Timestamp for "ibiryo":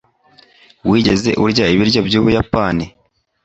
1.73-1.99